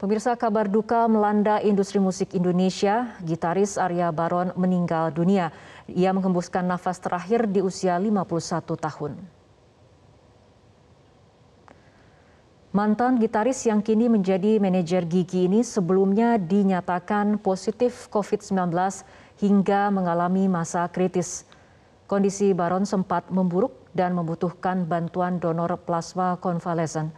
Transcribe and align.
Pemirsa 0.00 0.32
kabar 0.32 0.64
duka 0.64 1.04
melanda 1.04 1.60
industri 1.60 2.00
musik 2.00 2.32
Indonesia, 2.32 3.20
gitaris 3.20 3.76
Arya 3.76 4.08
Baron 4.08 4.48
meninggal 4.56 5.12
dunia. 5.12 5.52
Ia 5.92 6.16
menghembuskan 6.16 6.64
nafas 6.64 7.04
terakhir 7.04 7.44
di 7.44 7.60
usia 7.60 8.00
51 8.00 8.80
tahun. 8.80 9.20
Mantan 12.72 13.20
gitaris 13.20 13.60
yang 13.68 13.84
kini 13.84 14.08
menjadi 14.08 14.56
manajer 14.56 15.04
Gigi 15.04 15.44
ini 15.44 15.60
sebelumnya 15.60 16.40
dinyatakan 16.40 17.36
positif 17.36 18.08
COVID-19 18.08 18.72
hingga 19.44 19.92
mengalami 19.92 20.48
masa 20.48 20.88
kritis. 20.88 21.44
Kondisi 22.08 22.56
Baron 22.56 22.88
sempat 22.88 23.28
memburuk 23.28 23.76
dan 23.92 24.16
membutuhkan 24.16 24.88
bantuan 24.88 25.36
donor 25.36 25.76
plasma 25.84 26.40
konvalesen. 26.40 27.12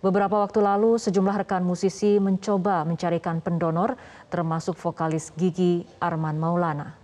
Beberapa 0.00 0.32
waktu 0.40 0.64
lalu, 0.64 0.96
sejumlah 0.96 1.44
rekan 1.44 1.60
musisi 1.60 2.16
mencoba 2.16 2.88
mencarikan 2.88 3.44
pendonor, 3.44 4.00
termasuk 4.32 4.80
vokalis 4.80 5.28
Gigi 5.36 5.84
Arman 6.00 6.40
Maulana. 6.40 6.99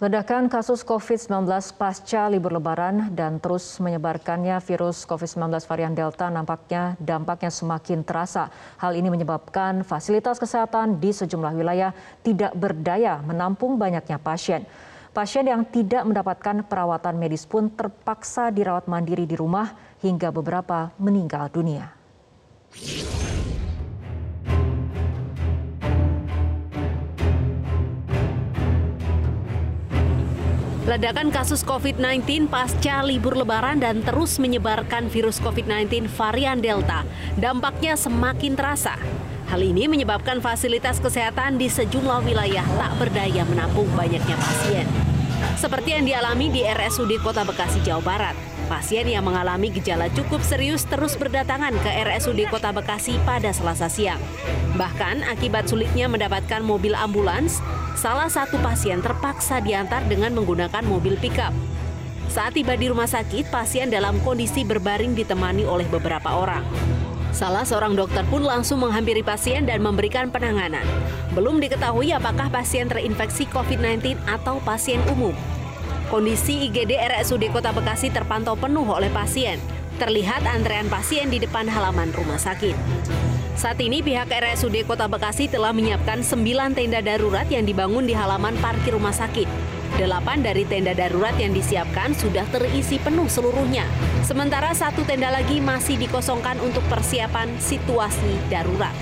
Ledakan 0.00 0.48
kasus 0.48 0.80
COVID-19 0.80 1.44
pasca 1.76 2.24
libur 2.32 2.56
lebaran 2.56 3.12
dan 3.12 3.36
terus 3.36 3.76
menyebarkannya 3.84 4.56
virus 4.64 5.04
COVID-19 5.04 5.60
varian 5.68 5.92
Delta 5.92 6.32
nampaknya 6.32 6.96
dampaknya 6.96 7.52
semakin 7.52 8.00
terasa. 8.00 8.48
Hal 8.80 8.96
ini 8.96 9.12
menyebabkan 9.12 9.84
fasilitas 9.84 10.40
kesehatan 10.40 10.96
di 11.04 11.12
sejumlah 11.12 11.52
wilayah 11.52 11.92
tidak 12.24 12.56
berdaya 12.56 13.20
menampung 13.20 13.76
banyaknya 13.76 14.16
pasien. 14.16 14.64
Pasien 15.12 15.44
yang 15.44 15.68
tidak 15.68 16.08
mendapatkan 16.08 16.64
perawatan 16.64 17.20
medis 17.20 17.44
pun 17.44 17.68
terpaksa 17.68 18.48
dirawat 18.48 18.88
mandiri 18.88 19.28
di 19.28 19.36
rumah 19.36 19.68
hingga 20.00 20.32
beberapa 20.32 20.96
meninggal 20.96 21.52
dunia. 21.52 21.92
Ledakan 30.90 31.30
kasus 31.30 31.62
COVID-19 31.62 32.50
pasca 32.50 33.06
libur 33.06 33.38
lebaran 33.38 33.78
dan 33.78 34.02
terus 34.02 34.42
menyebarkan 34.42 35.06
virus 35.06 35.38
COVID-19 35.38 36.10
varian 36.10 36.58
Delta 36.58 37.06
dampaknya 37.38 37.94
semakin 37.94 38.58
terasa. 38.58 38.98
Hal 39.46 39.62
ini 39.62 39.86
menyebabkan 39.86 40.42
fasilitas 40.42 40.98
kesehatan 40.98 41.62
di 41.62 41.70
sejumlah 41.70 42.26
wilayah 42.26 42.66
tak 42.74 42.90
berdaya 42.98 43.46
menampung 43.46 43.86
banyaknya 43.94 44.34
pasien. 44.34 44.90
Seperti 45.54 45.94
yang 45.94 46.10
dialami 46.10 46.50
di 46.50 46.66
RSUD 46.66 47.22
Kota 47.22 47.46
Bekasi, 47.46 47.78
Jawa 47.86 48.02
Barat. 48.02 48.59
Pasien 48.70 49.02
yang 49.10 49.26
mengalami 49.26 49.66
gejala 49.74 50.06
cukup 50.14 50.46
serius 50.46 50.86
terus 50.86 51.18
berdatangan 51.18 51.74
ke 51.82 51.90
RSUD 52.06 52.46
Kota 52.54 52.70
Bekasi 52.70 53.18
pada 53.26 53.50
Selasa 53.50 53.90
siang. 53.90 54.22
Bahkan 54.78 55.26
akibat 55.26 55.66
sulitnya 55.66 56.06
mendapatkan 56.06 56.62
mobil 56.62 56.94
ambulans, 56.94 57.58
salah 57.98 58.30
satu 58.30 58.62
pasien 58.62 59.02
terpaksa 59.02 59.58
diantar 59.58 60.06
dengan 60.06 60.38
menggunakan 60.38 60.86
mobil 60.86 61.18
pickup. 61.18 61.50
Saat 62.30 62.54
tiba 62.54 62.78
di 62.78 62.86
rumah 62.86 63.10
sakit, 63.10 63.50
pasien 63.50 63.90
dalam 63.90 64.22
kondisi 64.22 64.62
berbaring 64.62 65.18
ditemani 65.18 65.66
oleh 65.66 65.90
beberapa 65.90 66.30
orang. 66.30 66.62
Salah 67.34 67.66
seorang 67.66 67.98
dokter 67.98 68.22
pun 68.30 68.46
langsung 68.46 68.86
menghampiri 68.86 69.26
pasien 69.26 69.66
dan 69.66 69.82
memberikan 69.82 70.30
penanganan. 70.30 70.86
Belum 71.34 71.58
diketahui 71.58 72.14
apakah 72.14 72.46
pasien 72.54 72.86
terinfeksi 72.86 73.50
COVID-19 73.50 74.14
atau 74.30 74.62
pasien 74.62 75.02
umum. 75.10 75.34
Kondisi 76.10 76.66
IGD 76.66 76.98
RSUD 76.98 77.54
Kota 77.54 77.70
Bekasi 77.70 78.10
terpantau 78.10 78.58
penuh 78.58 78.82
oleh 78.82 79.06
pasien. 79.14 79.62
Terlihat 80.02 80.42
antrean 80.42 80.90
pasien 80.90 81.30
di 81.30 81.38
depan 81.38 81.70
halaman 81.70 82.10
rumah 82.10 82.34
sakit. 82.34 82.74
Saat 83.54 83.78
ini 83.78 84.02
pihak 84.02 84.26
RSUD 84.26 84.90
Kota 84.90 85.06
Bekasi 85.06 85.46
telah 85.46 85.70
menyiapkan 85.70 86.26
9 86.26 86.74
tenda 86.74 86.98
darurat 86.98 87.46
yang 87.46 87.62
dibangun 87.62 88.10
di 88.10 88.18
halaman 88.18 88.58
parkir 88.58 88.98
rumah 88.98 89.14
sakit. 89.14 89.46
Delapan 90.02 90.42
dari 90.42 90.66
tenda 90.66 90.98
darurat 90.98 91.38
yang 91.38 91.54
disiapkan 91.54 92.10
sudah 92.18 92.42
terisi 92.50 92.98
penuh 92.98 93.30
seluruhnya. 93.30 93.86
Sementara 94.26 94.74
satu 94.74 95.06
tenda 95.06 95.30
lagi 95.30 95.62
masih 95.62 95.94
dikosongkan 95.94 96.58
untuk 96.58 96.82
persiapan 96.90 97.54
situasi 97.62 98.50
darurat. 98.50 98.98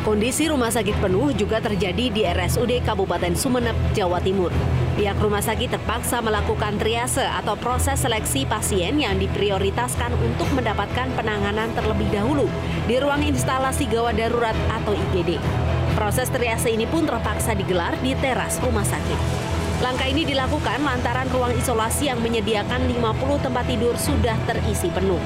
Kondisi 0.00 0.48
rumah 0.48 0.72
sakit 0.72 0.96
penuh 0.96 1.36
juga 1.36 1.60
terjadi 1.60 2.08
di 2.08 2.24
RSUD 2.24 2.80
Kabupaten 2.88 3.36
Sumeneb, 3.36 3.76
Jawa 3.92 4.16
Timur. 4.24 4.48
Pihak 4.96 5.20
rumah 5.20 5.44
sakit 5.44 5.76
terpaksa 5.76 6.24
melakukan 6.24 6.80
triase 6.80 7.20
atau 7.20 7.52
proses 7.52 8.00
seleksi 8.00 8.48
pasien 8.48 8.96
yang 8.96 9.20
diprioritaskan 9.20 10.16
untuk 10.16 10.48
mendapatkan 10.56 11.12
penanganan 11.12 11.68
terlebih 11.76 12.08
dahulu 12.08 12.48
di 12.88 12.96
ruang 12.96 13.20
instalasi 13.20 13.84
gawat 13.92 14.16
darurat 14.16 14.56
atau 14.72 14.96
IGD. 14.96 15.36
Proses 15.92 16.32
triase 16.32 16.72
ini 16.72 16.88
pun 16.88 17.04
terpaksa 17.04 17.52
digelar 17.52 17.92
di 18.00 18.16
teras 18.16 18.56
rumah 18.64 18.88
sakit. 18.88 19.20
Langkah 19.84 20.08
ini 20.08 20.24
dilakukan 20.24 20.80
lantaran 20.80 21.28
ruang 21.28 21.52
isolasi 21.52 22.08
yang 22.08 22.24
menyediakan 22.24 22.88
50 22.88 23.44
tempat 23.44 23.68
tidur 23.68 23.92
sudah 24.00 24.36
terisi 24.48 24.88
penuh. 24.88 25.20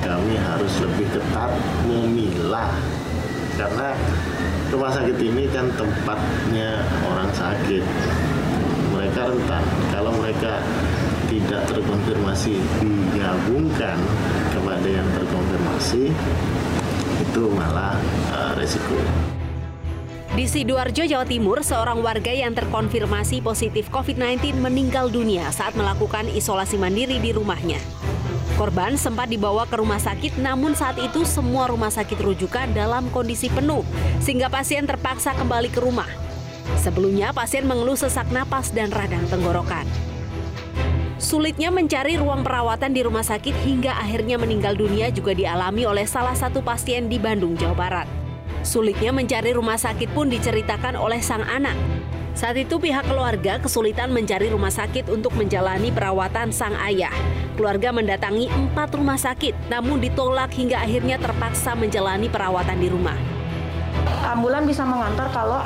Kami 0.00 0.40
harus 0.40 0.72
lebih 0.80 1.04
ketat 1.12 1.52
memilah 1.84 2.72
karena 3.60 3.92
rumah 4.72 4.88
sakit 4.88 5.20
ini 5.20 5.44
kan 5.52 5.68
tempatnya 5.76 6.80
orang 7.12 7.28
sakit 7.36 7.84
mereka 9.10 9.26
rentan 9.26 9.64
kalau 9.90 10.12
mereka 10.22 10.52
tidak 11.26 11.66
terkonfirmasi 11.66 12.54
digabungkan 12.78 13.98
kepada 14.54 14.86
yang 14.86 15.08
terkonfirmasi 15.18 16.14
itu 17.18 17.42
malah 17.50 17.98
uh, 18.30 18.54
resiko. 18.54 18.94
Di 20.30 20.46
Sidoarjo, 20.46 21.10
Jawa 21.10 21.26
Timur, 21.26 21.58
seorang 21.66 21.98
warga 22.06 22.30
yang 22.30 22.54
terkonfirmasi 22.54 23.42
positif 23.42 23.90
COVID-19 23.90 24.62
meninggal 24.62 25.10
dunia 25.10 25.50
saat 25.50 25.74
melakukan 25.74 26.30
isolasi 26.30 26.78
mandiri 26.78 27.18
di 27.18 27.34
rumahnya. 27.34 27.82
Korban 28.54 28.94
sempat 28.94 29.26
dibawa 29.26 29.66
ke 29.66 29.74
rumah 29.82 29.98
sakit 29.98 30.38
namun 30.38 30.78
saat 30.78 31.02
itu 31.02 31.26
semua 31.26 31.66
rumah 31.66 31.90
sakit 31.90 32.14
rujukan 32.14 32.70
dalam 32.70 33.10
kondisi 33.10 33.50
penuh 33.50 33.82
sehingga 34.22 34.46
pasien 34.46 34.86
terpaksa 34.86 35.34
kembali 35.34 35.66
ke 35.66 35.82
rumah. 35.82 36.19
Sebelumnya 36.80 37.36
pasien 37.36 37.68
mengeluh 37.68 37.92
sesak 37.92 38.32
napas 38.32 38.72
dan 38.72 38.88
radang 38.88 39.28
tenggorokan. 39.28 39.84
Sulitnya 41.20 41.68
mencari 41.68 42.16
ruang 42.16 42.40
perawatan 42.40 42.96
di 42.96 43.04
rumah 43.04 43.20
sakit 43.20 43.52
hingga 43.68 43.92
akhirnya 44.00 44.40
meninggal 44.40 44.72
dunia 44.72 45.12
juga 45.12 45.36
dialami 45.36 45.84
oleh 45.84 46.08
salah 46.08 46.32
satu 46.32 46.64
pasien 46.64 47.12
di 47.12 47.20
Bandung, 47.20 47.52
Jawa 47.60 47.76
Barat. 47.76 48.08
Sulitnya 48.64 49.12
mencari 49.12 49.52
rumah 49.52 49.76
sakit 49.76 50.08
pun 50.16 50.32
diceritakan 50.32 50.96
oleh 50.96 51.20
sang 51.20 51.44
anak. 51.44 51.76
Saat 52.32 52.56
itu 52.56 52.80
pihak 52.80 53.04
keluarga 53.04 53.60
kesulitan 53.60 54.08
mencari 54.16 54.48
rumah 54.48 54.72
sakit 54.72 55.12
untuk 55.12 55.36
menjalani 55.36 55.92
perawatan 55.92 56.48
sang 56.48 56.72
ayah. 56.80 57.12
Keluarga 57.60 57.92
mendatangi 57.92 58.48
empat 58.48 58.96
rumah 58.96 59.20
sakit, 59.20 59.68
namun 59.68 60.00
ditolak 60.00 60.48
hingga 60.56 60.80
akhirnya 60.80 61.20
terpaksa 61.20 61.76
menjalani 61.76 62.32
perawatan 62.32 62.80
di 62.80 62.88
rumah. 62.88 63.39
Ambulan 64.30 64.62
bisa 64.62 64.86
mengantar 64.86 65.26
kalau 65.34 65.58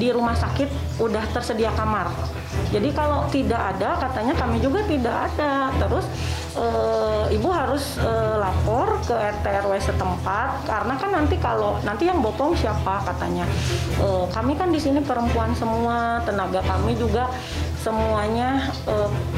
di 0.00 0.08
rumah 0.08 0.32
sakit 0.32 0.96
udah 0.96 1.24
tersedia 1.36 1.68
kamar. 1.76 2.08
Jadi 2.72 2.88
kalau 2.96 3.28
tidak 3.28 3.76
ada, 3.76 4.00
katanya 4.00 4.32
kami 4.32 4.56
juga 4.58 4.80
tidak 4.88 5.28
ada. 5.28 5.68
Terus 5.76 6.08
e, 6.56 6.66
ibu 7.36 7.48
harus 7.52 8.00
e, 8.00 8.12
lapor 8.40 8.96
ke 9.04 9.12
RT 9.12 9.44
RW 9.68 9.72
setempat 9.76 10.64
karena 10.64 10.94
kan 10.96 11.10
nanti 11.12 11.36
kalau 11.36 11.76
nanti 11.84 12.08
yang 12.08 12.24
bopong 12.24 12.56
siapa 12.56 13.04
katanya. 13.04 13.44
E, 14.00 14.08
kami 14.32 14.56
kan 14.56 14.72
di 14.72 14.80
sini 14.80 15.04
perempuan 15.04 15.52
semua, 15.52 16.24
tenaga 16.24 16.64
kami 16.64 16.96
juga 16.96 17.28
semuanya 17.84 18.72
e, 18.88 18.94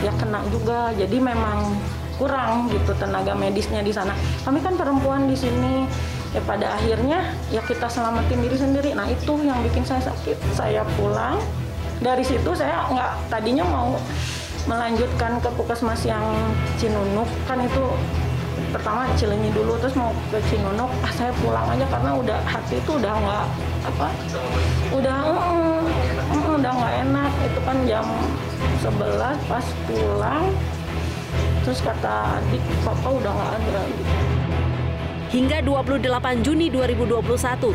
ya 0.07 0.15
kena 0.15 0.41
juga. 0.55 0.95
Jadi 0.95 1.19
memang 1.19 1.75
kurang 2.19 2.67
gitu 2.71 2.95
tenaga 2.99 3.35
medisnya 3.35 3.83
di 3.83 3.95
sana. 3.95 4.15
Kami 4.43 4.59
kan 4.63 4.75
perempuan 4.75 5.31
di 5.31 5.37
sini 5.39 5.87
ya 6.37 6.41
pada 6.45 6.77
akhirnya 6.77 7.33
ya 7.49 7.63
kita 7.65 7.89
selamatin 7.89 8.39
diri 8.45 8.57
sendiri. 8.57 8.91
Nah 8.93 9.09
itu 9.09 9.33
yang 9.45 9.59
bikin 9.65 9.85
saya 9.85 10.03
sakit. 10.05 10.37
Saya 10.53 10.85
pulang. 10.97 11.41
Dari 11.99 12.23
situ 12.23 12.51
saya 12.55 12.87
nggak 12.93 13.13
tadinya 13.33 13.65
mau 13.67 13.99
melanjutkan 14.69 15.41
ke 15.41 15.49
puskesmas 15.57 16.05
yang 16.05 16.23
Cinunuk. 16.77 17.27
Kan 17.49 17.65
itu 17.65 17.83
pertama 18.69 19.09
Cilenyi 19.17 19.49
dulu 19.57 19.81
terus 19.81 19.97
mau 19.97 20.13
ke 20.29 20.39
Cinunuk. 20.53 20.91
Ah 21.01 21.13
saya 21.17 21.33
pulang 21.41 21.67
aja 21.73 21.87
karena 21.89 22.11
udah 22.21 22.39
hati 22.45 22.77
itu 22.77 22.91
udah 22.93 23.13
nggak 23.17 23.47
apa 23.89 24.09
udah 24.93 25.19
mm, 25.33 25.83
mm, 26.37 26.47
udah 26.61 26.73
nggak 26.77 26.95
enak. 27.09 27.33
Itu 27.49 27.61
kan 27.65 27.77
jam 27.89 28.07
11 28.85 29.49
pas 29.49 29.67
pulang. 29.89 30.45
Terus 31.65 31.81
kata 31.85 32.41
adik 32.41 32.63
papa 32.85 33.09
udah 33.11 33.33
nggak 33.33 33.53
ada. 33.59 33.81
gitu. 33.91 34.38
Hingga 35.29 35.61
28 35.61 36.41
Juni 36.41 36.73
2021 36.73 37.21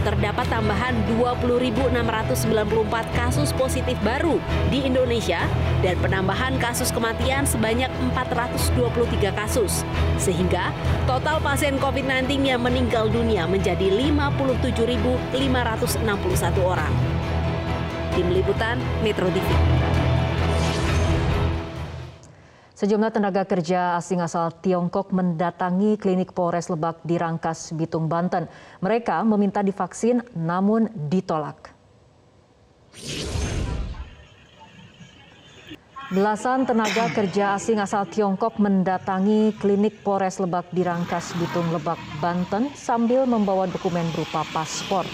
terdapat 0.01 0.47
tambahan 0.49 0.97
20.694 1.05 1.93
kasus 3.13 3.53
positif 3.53 3.93
baru 4.01 4.41
di 4.73 4.81
Indonesia 4.89 5.37
dan 5.85 5.93
penambahan 6.01 6.57
kasus 6.57 6.89
kematian 6.89 7.45
sebanyak 7.45 7.93
423 8.17 9.37
kasus. 9.37 9.85
Sehingga 10.17 10.73
total 11.05 11.37
pasien 11.45 11.77
COVID-19 11.77 12.41
yang 12.41 12.65
meninggal 12.65 13.05
dunia 13.13 13.45
menjadi 13.45 13.85
57.561 14.01 15.37
orang. 16.57 16.93
Tim 18.17 18.33
Liputan 18.33 18.81
Metro 19.05 19.29
TV. 19.29 19.45
Sejumlah 22.83 23.15
tenaga 23.15 23.47
kerja 23.47 23.95
asing 23.95 24.19
asal 24.19 24.51
Tiongkok 24.59 25.15
mendatangi 25.15 25.95
klinik 25.95 26.35
Polres 26.35 26.67
Lebak 26.67 26.99
di 27.07 27.15
Rangkas, 27.15 27.71
Bitung, 27.71 28.11
Banten. 28.11 28.43
Mereka 28.83 29.23
meminta 29.23 29.63
divaksin 29.63 30.19
namun 30.35 30.91
ditolak. 30.91 31.71
Belasan 36.11 36.67
tenaga 36.67 37.07
kerja 37.15 37.55
asing 37.55 37.79
asal 37.79 38.03
Tiongkok 38.03 38.59
mendatangi 38.59 39.55
klinik 39.63 40.03
Polres 40.03 40.43
Lebak 40.43 40.67
di 40.75 40.83
Rangkas, 40.83 41.31
Bitung, 41.39 41.71
Lebak, 41.71 42.03
Banten 42.19 42.67
sambil 42.75 43.23
membawa 43.23 43.63
dokumen 43.63 44.11
berupa 44.11 44.43
paspor. 44.51 45.07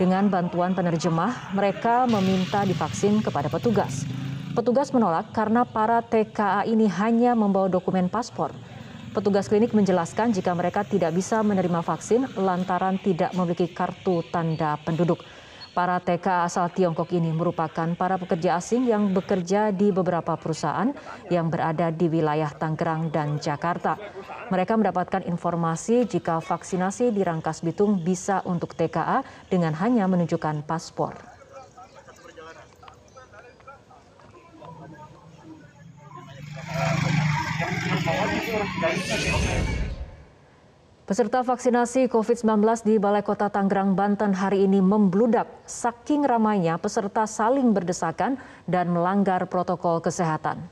Dengan 0.00 0.32
bantuan 0.32 0.72
penerjemah, 0.72 1.52
mereka 1.52 2.08
meminta 2.08 2.64
divaksin 2.64 3.20
kepada 3.20 3.52
petugas. 3.52 4.08
Petugas 4.52 4.92
menolak 4.92 5.32
karena 5.32 5.64
para 5.64 6.04
TKA 6.04 6.68
ini 6.68 6.84
hanya 6.84 7.32
membawa 7.32 7.72
dokumen 7.72 8.12
paspor. 8.12 8.52
Petugas 9.16 9.48
klinik 9.48 9.72
menjelaskan 9.72 10.28
jika 10.28 10.52
mereka 10.52 10.84
tidak 10.84 11.16
bisa 11.16 11.40
menerima 11.40 11.80
vaksin 11.80 12.28
lantaran 12.36 13.00
tidak 13.00 13.32
memiliki 13.32 13.72
kartu 13.72 14.20
tanda 14.28 14.76
penduduk. 14.84 15.24
Para 15.72 15.96
TKA 16.04 16.44
asal 16.44 16.68
Tiongkok 16.68 17.08
ini 17.16 17.32
merupakan 17.32 17.96
para 17.96 18.20
pekerja 18.20 18.60
asing 18.60 18.84
yang 18.84 19.16
bekerja 19.16 19.72
di 19.72 19.88
beberapa 19.88 20.36
perusahaan 20.36 20.92
yang 21.32 21.48
berada 21.48 21.88
di 21.88 22.12
wilayah 22.12 22.52
Tangerang 22.52 23.08
dan 23.08 23.40
Jakarta. 23.40 23.96
Mereka 24.52 24.76
mendapatkan 24.76 25.24
informasi 25.24 26.04
jika 26.04 26.44
vaksinasi 26.44 27.08
di 27.08 27.24
Rangkas 27.24 27.64
Bitung 27.64 28.04
bisa 28.04 28.44
untuk 28.44 28.76
TKA 28.76 29.24
dengan 29.48 29.72
hanya 29.80 30.04
menunjukkan 30.04 30.60
paspor. 30.68 31.31
Peserta 41.02 41.40
vaksinasi 41.40 42.08
COVID-19 42.08 42.84
di 42.84 42.94
Balai 43.00 43.24
Kota 43.24 43.48
Tangerang, 43.48 43.96
Banten 43.96 44.32
hari 44.36 44.68
ini 44.68 44.80
membludak. 44.80 45.48
Saking 45.64 46.24
ramainya 46.24 46.76
peserta 46.76 47.24
saling 47.24 47.72
berdesakan 47.72 48.36
dan 48.68 48.92
melanggar 48.92 49.44
protokol 49.48 50.04
kesehatan. 50.04 50.68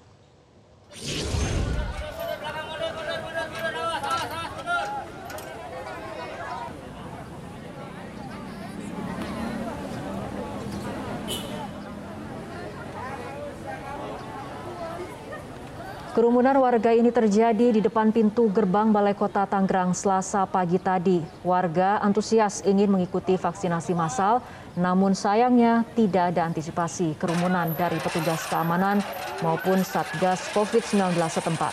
Kerumunan 16.20 16.52
warga 16.60 16.92
ini 16.92 17.08
terjadi 17.08 17.72
di 17.72 17.80
depan 17.80 18.12
pintu 18.12 18.52
gerbang 18.52 18.92
Balai 18.92 19.16
Kota 19.16 19.48
Tangerang 19.48 19.96
Selasa 19.96 20.44
pagi 20.44 20.76
tadi. 20.76 21.24
Warga 21.40 21.96
antusias 21.96 22.60
ingin 22.68 22.92
mengikuti 22.92 23.40
vaksinasi 23.40 23.96
massal, 23.96 24.44
namun 24.76 25.16
sayangnya 25.16 25.80
tidak 25.96 26.36
ada 26.36 26.44
antisipasi 26.44 27.16
kerumunan 27.16 27.72
dari 27.72 27.96
petugas 28.04 28.44
keamanan 28.52 29.00
maupun 29.40 29.80
Satgas 29.80 30.44
COVID-19 30.52 31.16
setempat. 31.24 31.72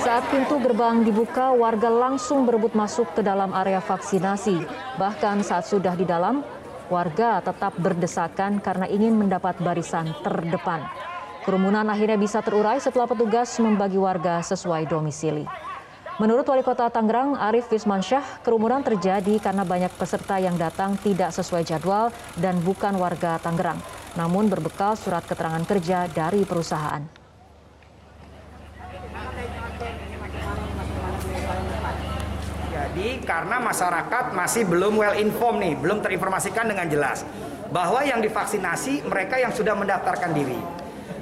Saat 0.00 0.24
pintu 0.38 0.62
gerbang 0.62 1.02
dibuka, 1.02 1.50
warga 1.50 1.90
langsung 1.90 2.46
berebut 2.46 2.70
masuk 2.70 3.10
ke 3.10 3.26
dalam 3.26 3.50
area 3.50 3.82
vaksinasi. 3.82 4.62
Bahkan 4.94 5.42
saat 5.42 5.66
sudah 5.66 5.98
di 5.98 6.06
dalam, 6.06 6.46
warga 6.86 7.42
tetap 7.42 7.74
berdesakan 7.74 8.62
karena 8.62 8.86
ingin 8.86 9.18
mendapat 9.18 9.58
barisan 9.58 10.14
terdepan. 10.22 10.86
Kerumunan 11.42 11.90
akhirnya 11.90 12.14
bisa 12.14 12.38
terurai 12.38 12.78
setelah 12.78 13.10
petugas 13.10 13.50
membagi 13.58 13.98
warga 13.98 14.38
sesuai 14.38 14.86
domisili. 14.86 15.42
Menurut 16.22 16.46
Wali 16.46 16.62
Kota 16.62 16.86
Tangerang, 16.86 17.34
Arif 17.34 17.66
Wismansyah, 17.74 18.46
kerumunan 18.46 18.86
terjadi 18.86 19.42
karena 19.42 19.66
banyak 19.66 19.90
peserta 19.98 20.38
yang 20.38 20.54
datang 20.54 20.94
tidak 21.02 21.34
sesuai 21.34 21.66
jadwal 21.66 22.14
dan 22.38 22.62
bukan 22.62 22.94
warga 22.94 23.42
Tangerang, 23.42 23.82
namun 24.14 24.46
berbekal 24.46 24.94
surat 24.94 25.26
keterangan 25.26 25.66
kerja 25.66 26.06
dari 26.06 26.46
perusahaan. 26.46 27.17
Jadi 32.98 33.22
karena 33.22 33.62
masyarakat 33.62 34.34
masih 34.34 34.66
belum 34.66 34.98
well 34.98 35.14
informed 35.14 35.62
nih, 35.62 35.78
belum 35.78 36.02
terinformasikan 36.02 36.66
dengan 36.66 36.90
jelas 36.90 37.22
bahwa 37.70 38.02
yang 38.02 38.18
divaksinasi 38.18 39.06
mereka 39.06 39.38
yang 39.38 39.54
sudah 39.54 39.78
mendaftarkan 39.78 40.34
diri. 40.34 40.58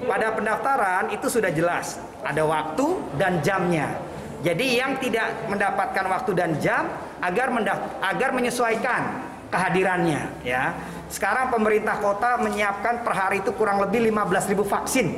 Pada 0.09 0.33
pendaftaran 0.33 1.13
itu 1.13 1.29
sudah 1.29 1.53
jelas 1.53 2.01
ada 2.25 2.49
waktu 2.49 2.97
dan 3.21 3.45
jamnya. 3.45 3.93
Jadi 4.41 4.81
yang 4.81 4.97
tidak 5.05 5.37
mendapatkan 5.53 6.01
waktu 6.09 6.33
dan 6.33 6.57
jam 6.65 6.89
agar 7.21 7.53
agar 8.01 8.33
menyesuaikan 8.33 9.21
kehadirannya 9.53 10.33
ya. 10.49 10.73
Sekarang 11.13 11.53
pemerintah 11.53 12.01
kota 12.01 12.41
menyiapkan 12.41 13.05
per 13.05 13.13
hari 13.13 13.45
itu 13.45 13.53
kurang 13.53 13.85
lebih 13.85 14.01
15.000 14.01 14.65
vaksin 14.65 15.13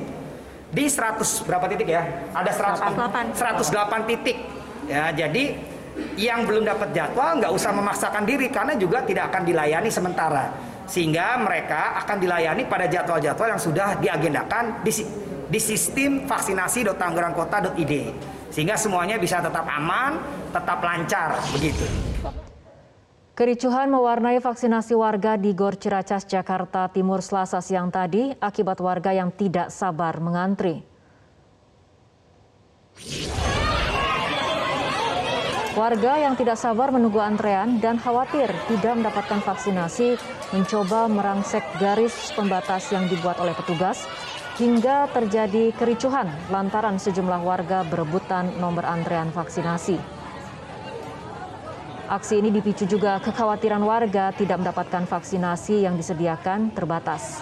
di 0.75 0.85
100 0.91 1.23
berapa 1.23 1.71
titik 1.71 1.87
ya? 1.87 2.03
Ada 2.35 2.51
100 2.83 3.39
108 3.39 4.11
titik. 4.11 4.43
Ya, 4.91 5.15
jadi 5.15 5.78
yang 6.19 6.49
belum 6.49 6.67
dapat 6.67 6.91
jadwal 6.95 7.39
nggak 7.39 7.53
usah 7.55 7.71
memaksakan 7.75 8.25
diri 8.27 8.51
karena 8.51 8.75
juga 8.75 9.03
tidak 9.07 9.31
akan 9.31 9.43
dilayani 9.47 9.91
sementara 9.91 10.51
sehingga 10.89 11.37
mereka 11.39 12.01
akan 12.03 12.17
dilayani 12.17 12.65
pada 12.65 12.89
jadwal-jadwal 12.89 13.49
yang 13.53 13.61
sudah 13.61 14.01
diagendakan 14.01 14.81
di, 14.81 14.91
di 15.47 15.61
sistem 15.61 16.25
vaksinasi.tanggerangkota.id 16.25 17.95
sehingga 18.49 18.81
semuanya 18.81 19.21
bisa 19.21 19.45
tetap 19.45 19.69
aman, 19.69 20.17
tetap 20.49 20.81
lancar 20.81 21.37
begitu. 21.53 21.85
Kericuhan 23.39 23.87
mewarnai 23.87 24.43
vaksinasi 24.43 24.99
warga 24.99 25.39
di 25.39 25.55
Gor 25.55 25.79
Ciracas, 25.79 26.27
Jakarta 26.27 26.91
Timur 26.91 27.23
Selasa 27.23 27.63
siang 27.63 27.87
tadi 27.87 28.35
akibat 28.35 28.83
warga 28.83 29.15
yang 29.15 29.31
tidak 29.31 29.71
sabar 29.71 30.19
mengantri. 30.19 30.83
Warga 35.79 36.19
yang 36.19 36.35
tidak 36.35 36.59
sabar 36.59 36.91
menunggu 36.91 37.23
antrean 37.23 37.79
dan 37.79 38.03
khawatir 38.03 38.51
tidak 38.67 38.99
mendapatkan 38.99 39.39
vaksinasi 39.39 40.19
mencoba 40.51 41.07
merangsek 41.07 41.63
garis 41.79 42.35
pembatas 42.35 42.91
yang 42.91 43.07
dibuat 43.07 43.39
oleh 43.39 43.55
petugas 43.55 44.03
hingga 44.59 45.07
terjadi 45.15 45.71
kericuhan 45.79 46.27
lantaran 46.51 46.99
sejumlah 46.99 47.47
warga 47.47 47.87
berebutan 47.87 48.59
nomor 48.59 48.83
antrean 48.91 49.31
vaksinasi. 49.31 50.03
Aksi 52.11 52.43
ini 52.43 52.51
dipicu 52.51 52.83
juga 52.83 53.23
kekhawatiran 53.23 53.79
warga 53.87 54.35
tidak 54.35 54.59
mendapatkan 54.59 55.07
vaksinasi 55.07 55.87
yang 55.87 55.95
disediakan 55.95 56.75
terbatas. 56.75 57.39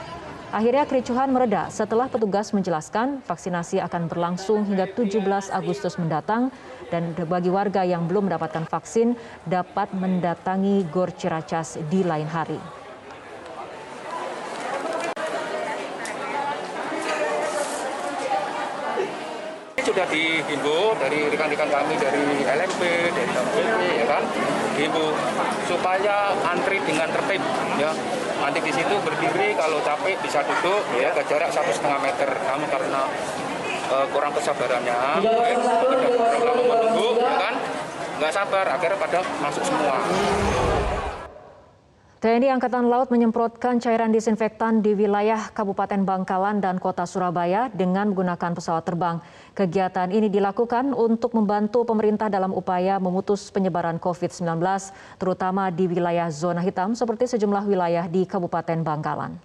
Akhirnya 0.55 0.87
kericuhan 0.87 1.35
mereda 1.35 1.67
setelah 1.75 2.07
petugas 2.07 2.55
menjelaskan 2.55 3.19
vaksinasi 3.27 3.83
akan 3.83 4.07
berlangsung 4.07 4.63
hingga 4.63 4.87
17 4.87 5.51
Agustus 5.51 5.99
mendatang 5.99 6.55
dan 6.87 7.11
bagi 7.27 7.51
warga 7.51 7.83
yang 7.83 8.07
belum 8.07 8.31
mendapatkan 8.31 8.63
vaksin 8.71 9.19
dapat 9.43 9.91
mendatangi 9.91 10.87
Gor 10.87 11.11
Ciracas 11.11 11.83
di 11.91 12.07
lain 12.07 12.31
hari. 12.31 12.61
sudah 19.87 20.13
dihimbau 20.13 20.93
dari 20.99 21.31
rekan-rekan 21.31 21.73
kami 21.73 21.97
dari 21.97 22.43
LMP, 22.45 22.81
dari 23.17 23.31
LMP, 23.33 23.57
ya 24.03 24.07
kan, 24.11 24.23
dihimbau 24.77 25.15
supaya 25.65 26.37
antri 26.43 26.83
dengan 26.85 27.09
tertib, 27.09 27.41
ya. 27.79 27.95
Nanti 28.47 28.63
di 28.63 28.71
situ 28.71 28.95
berdiri, 29.03 29.59
kalau 29.59 29.83
capek 29.83 30.23
bisa 30.23 30.39
duduk, 30.47 30.79
ya 30.95 31.11
jaga 31.11 31.23
jarak 31.27 31.51
satu 31.51 31.67
setengah 31.75 31.99
meter. 31.99 32.31
Namun 32.47 32.71
karena 32.71 33.03
uh, 33.91 34.07
kurang 34.15 34.31
kesabarannya, 34.39 34.95
ya, 35.19 35.35
lama 36.47 36.63
menunggu, 36.63 37.19
ya 37.19 37.35
kan, 37.43 37.55
nggak 38.23 38.31
sabar, 38.31 38.71
akhirnya 38.71 39.03
pada 39.03 39.19
masuk 39.43 39.67
semua. 39.67 39.99
TNI 42.17 42.49
Angkatan 42.49 42.89
Laut 42.89 43.13
menyemprotkan 43.13 43.77
cairan 43.77 44.09
disinfektan 44.09 44.81
di 44.81 44.97
wilayah 44.97 45.53
Kabupaten 45.53 46.01
Bangkalan 46.01 46.65
dan 46.65 46.81
Kota 46.81 47.05
Surabaya 47.05 47.69
dengan 47.69 48.09
menggunakan 48.09 48.57
pesawat 48.57 48.89
terbang. 48.89 49.21
Kegiatan 49.53 50.09
ini 50.09 50.33
dilakukan 50.33 50.97
untuk 50.97 51.37
membantu 51.37 51.85
pemerintah 51.85 52.33
dalam 52.33 52.57
upaya 52.57 52.97
memutus 52.97 53.53
penyebaran 53.53 54.01
COVID-19, 54.01 54.49
terutama 55.21 55.69
di 55.69 55.93
wilayah 55.93 56.33
zona 56.33 56.65
hitam 56.65 56.97
seperti 56.97 57.29
sejumlah 57.37 57.69
wilayah 57.69 58.09
di 58.09 58.25
Kabupaten 58.25 58.81
Bangkalan. 58.81 59.37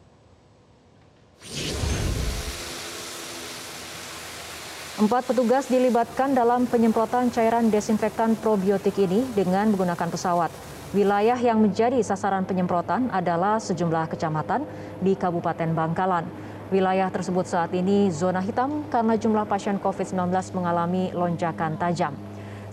Empat 4.96 5.28
petugas 5.28 5.68
dilibatkan 5.68 6.32
dalam 6.32 6.64
penyemprotan 6.72 7.36
cairan 7.36 7.68
desinfektan 7.68 8.40
probiotik 8.40 8.96
ini 8.96 9.28
dengan 9.36 9.76
menggunakan 9.76 10.08
pesawat. 10.08 10.71
Wilayah 10.92 11.40
yang 11.40 11.64
menjadi 11.64 12.04
sasaran 12.04 12.44
penyemprotan 12.44 13.08
adalah 13.16 13.64
sejumlah 13.64 14.12
kecamatan 14.12 14.68
di 15.00 15.16
Kabupaten 15.16 15.72
Bangkalan. 15.72 16.28
Wilayah 16.68 17.08
tersebut 17.08 17.48
saat 17.48 17.72
ini 17.72 18.12
zona 18.12 18.44
hitam 18.44 18.84
karena 18.92 19.16
jumlah 19.16 19.48
pasien 19.48 19.80
COVID-19 19.80 20.36
mengalami 20.52 21.08
lonjakan 21.16 21.80
tajam. 21.80 22.12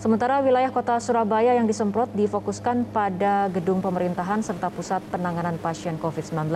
Sementara 0.03 0.43
wilayah 0.43 0.67
kota 0.67 0.99
Surabaya 0.99 1.55
yang 1.55 1.63
disemprot 1.63 2.11
difokuskan 2.11 2.91
pada 2.91 3.47
gedung 3.55 3.79
pemerintahan 3.79 4.43
serta 4.43 4.67
pusat 4.67 4.99
penanganan 5.15 5.55
pasien 5.55 5.95
COVID-19. 5.95 6.51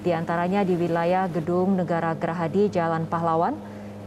Di 0.00 0.16
antaranya 0.16 0.64
di 0.64 0.80
wilayah 0.80 1.28
Gedung 1.28 1.76
Negara 1.76 2.16
Gerahadi 2.16 2.72
Jalan 2.72 3.04
Pahlawan, 3.04 3.52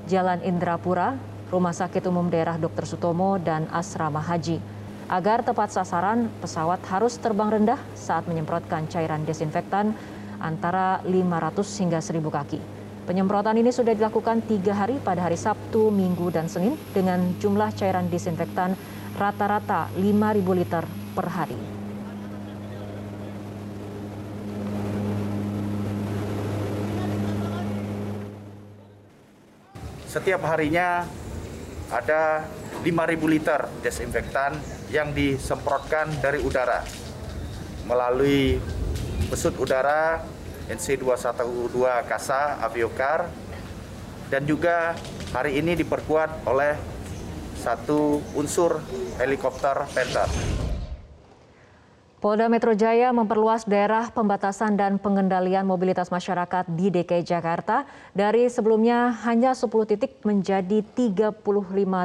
Jalan 0.10 0.42
Indrapura, 0.42 1.22
Rumah 1.54 1.74
Sakit 1.74 2.02
Umum 2.10 2.34
Daerah 2.34 2.58
Dr. 2.58 2.90
Sutomo, 2.90 3.38
dan 3.38 3.70
Asrama 3.70 4.26
Haji. 4.26 4.79
Agar 5.10 5.42
tepat 5.42 5.74
sasaran, 5.74 6.30
pesawat 6.38 6.86
harus 6.86 7.18
terbang 7.18 7.50
rendah 7.50 7.82
saat 7.98 8.30
menyemprotkan 8.30 8.86
cairan 8.86 9.26
desinfektan 9.26 9.98
antara 10.38 11.02
500 11.02 11.66
hingga 11.82 11.98
1000 11.98 12.30
kaki. 12.30 12.60
Penyemprotan 13.10 13.58
ini 13.58 13.74
sudah 13.74 13.98
dilakukan 13.98 14.46
tiga 14.46 14.78
hari 14.78 15.02
pada 15.02 15.26
hari 15.26 15.34
Sabtu, 15.34 15.90
Minggu, 15.90 16.30
dan 16.30 16.46
Senin 16.46 16.78
dengan 16.94 17.34
jumlah 17.42 17.74
cairan 17.74 18.06
desinfektan 18.06 18.78
rata-rata 19.18 19.90
5.000 19.98 20.46
liter 20.54 20.86
per 21.18 21.26
hari. 21.26 21.58
Setiap 30.06 30.46
harinya 30.46 31.02
ada 31.90 32.46
5.000 32.86 32.94
liter 33.26 33.66
desinfektan 33.82 34.79
yang 34.90 35.14
disemprotkan 35.14 36.10
dari 36.22 36.42
udara 36.42 36.82
melalui 37.86 38.58
pesut 39.30 39.54
udara 39.58 40.22
NC212 40.70 42.06
Kasa 42.06 42.62
Aviokar 42.62 43.30
dan 44.30 44.46
juga 44.46 44.94
hari 45.34 45.58
ini 45.58 45.74
diperkuat 45.78 46.46
oleh 46.46 46.78
satu 47.58 48.22
unsur 48.38 48.82
helikopter 49.18 49.90
Panther. 49.94 50.30
Polda 52.20 52.52
Metro 52.52 52.76
Jaya 52.76 53.16
memperluas 53.16 53.64
daerah 53.64 54.12
pembatasan 54.12 54.76
dan 54.76 55.00
pengendalian 55.00 55.64
mobilitas 55.64 56.12
masyarakat 56.12 56.68
di 56.68 56.92
DKI 56.92 57.24
Jakarta 57.24 57.88
dari 58.12 58.52
sebelumnya 58.52 59.16
hanya 59.24 59.56
10 59.56 59.72
titik 59.88 60.20
menjadi 60.28 60.84
35 60.84 61.40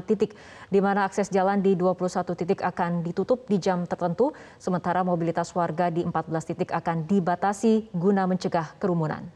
titik 0.07 0.39
di 0.71 0.79
mana 0.79 1.03
akses 1.03 1.35
jalan 1.35 1.59
di 1.59 1.75
21 1.75 2.31
titik 2.31 2.63
akan 2.63 3.03
ditutup 3.03 3.43
di 3.51 3.59
jam 3.59 3.91
tertentu 3.91 4.31
sementara 4.63 5.03
mobilitas 5.03 5.51
warga 5.51 5.91
di 5.91 6.07
14 6.07 6.15
titik 6.47 6.71
akan 6.71 7.11
dibatasi 7.11 7.91
guna 7.91 8.31
mencegah 8.31 8.71
kerumunan. 8.79 9.27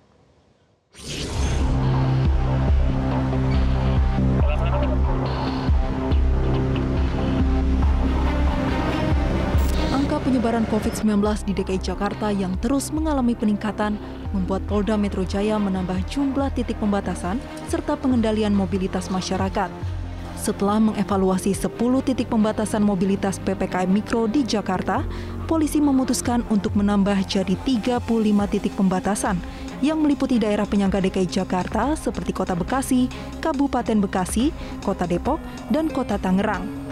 Penyebaran 10.28 10.68
COVID-19 10.68 11.24
di 11.48 11.56
DKI 11.56 11.80
Jakarta 11.80 12.28
yang 12.28 12.52
terus 12.60 12.92
mengalami 12.92 13.32
peningkatan 13.32 13.96
membuat 14.36 14.60
Polda 14.68 14.92
Metro 15.00 15.24
Jaya 15.24 15.56
menambah 15.56 16.04
jumlah 16.04 16.52
titik 16.52 16.76
pembatasan 16.76 17.40
serta 17.64 17.96
pengendalian 17.96 18.52
mobilitas 18.52 19.08
masyarakat. 19.08 19.72
Setelah 20.36 20.84
mengevaluasi 20.84 21.56
10 21.56 21.72
titik 22.04 22.28
pembatasan 22.28 22.84
mobilitas 22.84 23.40
PPKM 23.40 23.88
Mikro 23.88 24.28
di 24.28 24.44
Jakarta, 24.44 25.00
polisi 25.48 25.80
memutuskan 25.80 26.44
untuk 26.52 26.76
menambah 26.76 27.24
jadi 27.24 27.56
35 27.64 28.52
titik 28.52 28.76
pembatasan 28.76 29.40
yang 29.80 29.96
meliputi 30.04 30.36
daerah 30.36 30.68
penyangga 30.68 31.00
DKI 31.08 31.24
Jakarta 31.24 31.96
seperti 31.96 32.36
Kota 32.36 32.52
Bekasi, 32.52 33.08
Kabupaten 33.40 34.04
Bekasi, 34.04 34.52
Kota 34.84 35.08
Depok, 35.08 35.40
dan 35.72 35.88
Kota 35.88 36.20
Tangerang. 36.20 36.87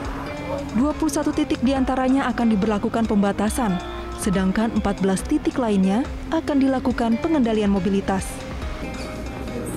21 0.75 1.31
titik 1.31 1.61
di 1.63 1.71
antaranya 1.71 2.27
akan 2.27 2.51
diberlakukan 2.51 3.07
pembatasan, 3.07 3.79
sedangkan 4.19 4.75
14 4.83 5.23
titik 5.23 5.63
lainnya 5.63 6.03
akan 6.35 6.59
dilakukan 6.59 7.15
pengendalian 7.23 7.71
mobilitas. 7.71 8.27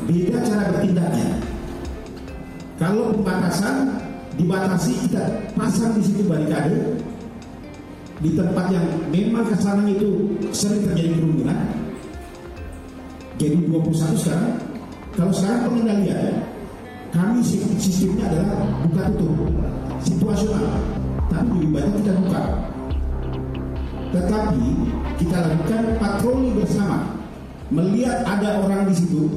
Beda 0.10 0.42
cara 0.42 0.74
bertindaknya. 0.74 1.38
Kalau 2.82 3.14
pembatasan 3.14 4.02
dibatasi 4.40 5.06
kita 5.06 5.52
pasang 5.54 6.00
di 6.00 6.04
situ 6.10 6.24
barikade 6.26 6.98
di 8.24 8.34
tempat 8.34 8.72
yang 8.72 8.88
memang 9.12 9.46
kesannya 9.52 10.00
itu 10.00 10.34
sering 10.56 10.88
terjadi 10.90 11.20
kerumunan. 11.20 11.60
Jadi 13.40 13.56
21 13.68 14.20
sekarang. 14.20 14.56
Kalau 15.16 15.32
sekarang 15.36 15.62
pengendalian, 15.72 16.44
kami 17.12 17.40
sistemnya 17.80 18.28
adalah 18.32 18.60
buka 18.88 19.04
tutup 19.16 19.52
situasional, 20.04 20.80
tapi 21.28 21.52
lebih 21.60 21.72
banyak 21.76 21.94
kita 22.04 22.12
buka. 22.24 22.44
Tetapi 24.10 24.68
kita 25.22 25.38
lakukan 25.46 25.82
patroli 26.02 26.50
bersama, 26.58 27.20
melihat 27.70 28.26
ada 28.26 28.66
orang 28.66 28.90
di 28.90 28.96
situ 28.98 29.30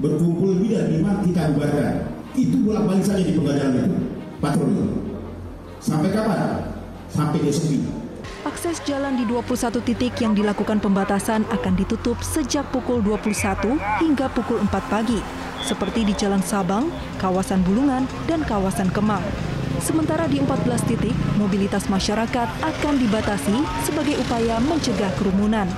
berkumpul 0.00 0.56
lebih 0.56 0.80
dari 0.80 0.90
lima 1.00 1.20
kita 1.20 1.52
bubarkan. 1.52 1.94
Itu 2.32 2.56
bolak 2.62 2.84
balik 2.88 3.04
saja 3.04 3.22
di 3.26 3.34
penggalian 3.36 3.72
itu, 3.76 3.98
patroli. 4.38 4.84
Sampai 5.80 6.08
kapan? 6.12 6.72
Sampai 7.10 7.42
besok 7.42 7.74
Akses 8.40 8.80
jalan 8.88 9.20
di 9.20 9.28
21 9.28 9.84
titik 9.84 10.16
yang 10.24 10.32
dilakukan 10.32 10.80
pembatasan 10.80 11.44
akan 11.52 11.76
ditutup 11.76 12.16
sejak 12.24 12.64
pukul 12.72 13.04
21 13.04 13.76
hingga 14.00 14.32
pukul 14.32 14.56
4 14.64 14.72
pagi, 14.88 15.20
seperti 15.60 16.08
di 16.08 16.16
Jalan 16.16 16.40
Sabang, 16.40 16.88
kawasan 17.20 17.60
Bulungan, 17.60 18.08
dan 18.24 18.40
kawasan 18.48 18.88
Kemang. 18.96 19.20
Sementara 19.78 20.26
di 20.26 20.42
14 20.42 20.82
titik, 20.82 21.14
mobilitas 21.38 21.86
masyarakat 21.86 22.48
akan 22.58 22.94
dibatasi 22.98 23.54
sebagai 23.86 24.18
upaya 24.18 24.58
mencegah 24.58 25.14
kerumunan. 25.14 25.70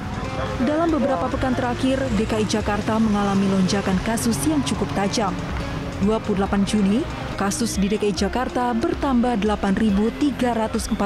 Dalam 0.65 0.89
beberapa 0.89 1.29
pekan 1.29 1.53
terakhir, 1.53 2.01
DKI 2.17 2.49
Jakarta 2.49 2.97
mengalami 2.97 3.45
lonjakan 3.53 4.01
kasus 4.09 4.41
yang 4.49 4.65
cukup 4.65 4.89
tajam. 4.97 5.37
28 6.03 6.67
Juni, 6.67 7.05
kasus 7.37 7.79
di 7.79 7.87
DKI 7.87 8.17
Jakarta 8.17 8.75
bertambah 8.75 9.39
8.348 9.45 10.97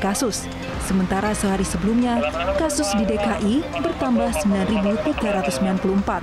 kasus. 0.00 0.46
Sementara 0.86 1.36
sehari 1.36 1.66
sebelumnya, 1.66 2.22
kasus 2.56 2.88
di 2.96 3.04
DKI 3.04 3.84
bertambah 3.84 4.30
9.394. 4.46 6.22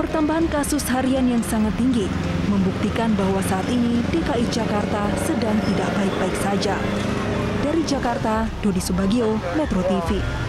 Pertambahan 0.00 0.48
kasus 0.48 0.88
harian 0.88 1.28
yang 1.28 1.44
sangat 1.44 1.76
tinggi 1.76 2.08
membuktikan 2.48 3.16
bahwa 3.16 3.40
saat 3.44 3.66
ini 3.72 4.04
DKI 4.12 4.46
Jakarta 4.52 5.08
sedang 5.24 5.56
tidak 5.64 5.88
baik-baik 5.96 6.36
saja. 6.42 6.76
Dari 7.64 7.82
Jakarta, 7.88 8.44
Dodi 8.60 8.80
Subagio, 8.80 9.40
Metro 9.56 9.80
TV. 9.84 10.43